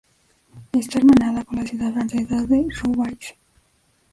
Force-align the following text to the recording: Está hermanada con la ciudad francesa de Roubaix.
Está 0.71 0.97
hermanada 0.97 1.43
con 1.45 1.57
la 1.59 1.67
ciudad 1.67 1.93
francesa 1.93 2.41
de 2.41 2.65
Roubaix. 2.81 3.35